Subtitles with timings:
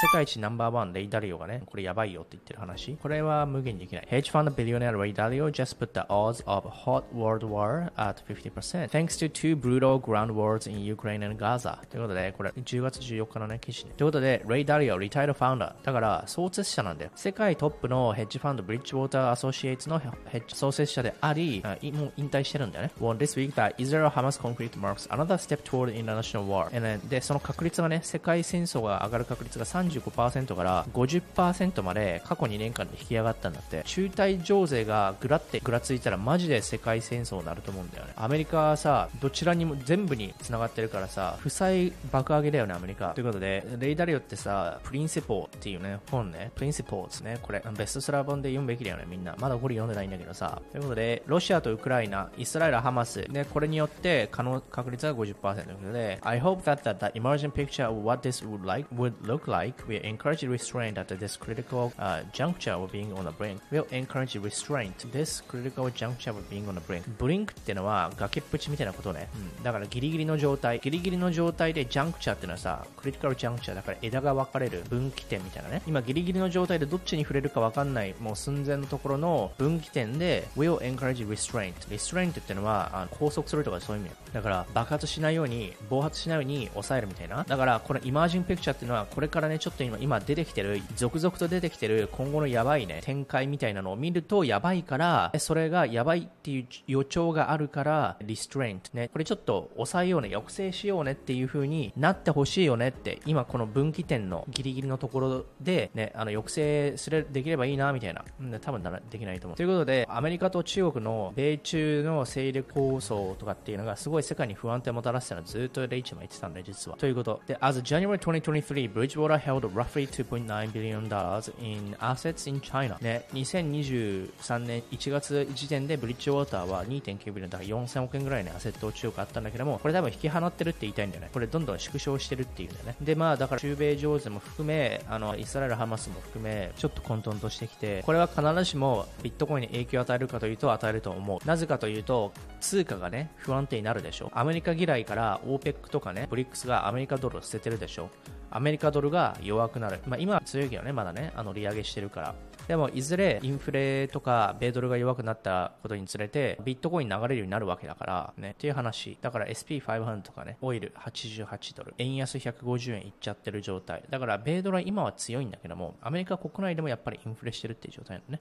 [0.00, 2.96] 世界一ナンバーワンレイダリオがね、これやばいよって言ってる話。
[3.02, 4.08] これは無限にできない。
[4.08, 9.18] Hedge fund billionaire Ray Dalio just put the odds of hot world war at 50% thanks
[9.18, 11.78] to two brutal ground wars in Ukraine and Gaza.
[11.90, 13.92] ということで、これ10月14日のね、記事ね。
[13.96, 15.84] ということで、レイダリオ、リタイドファウンダー。
[15.84, 17.10] だから、創設者なんだよ。
[17.16, 20.08] 世界トップのヘッジファンド、ブリッジウォーターアソシエイツのヘ
[20.38, 22.92] ッジ創設者であり、もう引退してるんだよね。
[23.00, 26.68] Won this week that Israel Hamas conflict marks another step toward international war.
[26.76, 33.82] And で、その確率がね、世界戦争が上がる確率が30 35%から50%まで過去2年間で引き上がったんだって。
[33.84, 38.12] 中台情勢がぐらってぐらついたらマジで世界戦争になると思うんだよね。
[38.16, 43.08] アメリカはさ、どちらにも全部に繋がってるからさ、負債爆上げだよね、アメリカ。
[43.10, 47.38] ということで、レイダリオってさ、プリンシポーっていうね、本ね、プリンシポーですね。
[47.42, 49.34] これ、ベストセラー本で読むべきだよね、みんな。
[49.38, 50.60] まだこれ読んでないんだけどさ。
[50.72, 60.02] ということで、ロシアとウクライナ、イスラエル、ハマス、ね、これによって可能確率は50%ということで、I hope that the, the emerging picture of what this would like would look like will
[60.02, 63.60] encourage restraint at this critical、uh, juncture of being on the brink.
[63.70, 67.02] Will encourage restraint this critical juncture of being on the brink.
[67.18, 69.28] ブリンクってのは崖っぷちみたいなことね。
[69.34, 70.80] うん、だからギリギリの状態。
[70.80, 75.82] ギリギリの状態でジャンクチャーってのはさ、クリティカルジャンクチャーだから枝が分かれる分岐点みたいなね。
[75.86, 81.74] 今ギリギリの状態でどっちに触れるか分かんない、もう寸前のところの分岐点で will encourage restraint。
[81.88, 87.44] restraint ってのはあの拘束するとかそういう意味だから爆発しないように、暴発しないように抑えるみたいな。
[87.44, 109.56] だからこのイマージンピクチャーっていうのはこれからね、ちょっとちょっと今今出てきてる、続々と出てきてる今後のやばいね、展開みたいなのを見るとやばいから、それがやばいっていう予兆があるから、リストレイントね、これちょっと抑えようね、抑制しようねっていう風になってほしいよねって、今この分岐点のギリギリのところでね、あの抑制すれできればいいなみたいな、うん、多分できないと思う。
[109.58, 116.96] ということで、アメリカと中国の米中の勢力構想とかっていうのがすごい世界に不安定をもたらしたのはずっとレイチも言ってたんで、実は。
[116.96, 117.42] ということ。
[117.46, 122.96] で、as January 2023, Bridgewater held roughly 2.9 billion dollars in assets in China.
[123.00, 131.30] ね、2023年1月時点でブリッジウォーターは2.9ビリオンだから4000億円ぐらいのアセットを中国あったんだけども、これ多分引き放ってるって言いたいんだよね。
[131.32, 132.96] これどんどん縮小してるっていうんだよね。
[133.00, 141.46] で、まあだから中米情勢も含め、あの、イスラエル、ハマスも含め、ちょっと混沌としてきて、これは必ずしもビットコインに影響を与えるかというと与えると思う。
[141.46, 144.30] なぜかというと、通貨がね、不安定になるでしょ？
[144.34, 148.10] アメリカ嫌いから OPEC とかね、ブリックスがアメリカドルを捨ててるでしょ？
[148.50, 150.00] アメリカドルが弱くなる。
[150.06, 152.34] まあ今は強いけどね、まだね、あの利上げしてるから。
[152.66, 159.16] でも、いずれインフレとか米ドルが弱くなったことにつれて、ビットコイン流れるようになるわけだから、ね、っていう話。
[159.22, 164.02] だから SP500 とかね、オイル88ドル、円安150円いっちゃってる状態。
[164.10, 168.40] だから、米ドルは今は強いんだけども、アメリカ国内でもやっぱりインフレしてるっていう状態なのね。